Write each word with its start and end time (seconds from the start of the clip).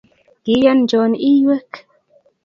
Kiyonjon 0.43 1.11
iyweek 1.29 1.71